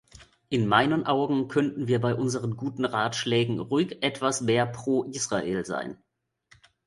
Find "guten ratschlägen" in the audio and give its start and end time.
2.57-3.59